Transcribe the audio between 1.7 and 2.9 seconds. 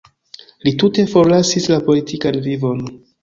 la politikan vivon.